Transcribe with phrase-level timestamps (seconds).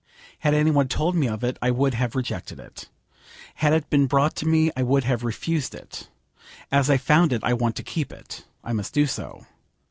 [0.39, 2.89] Had any one told me of it, I would have rejected it.
[3.57, 6.09] Had it been brought to me, I would have refused it.
[6.71, 8.43] As I found it, I want to keep it.
[8.63, 9.45] I must do so.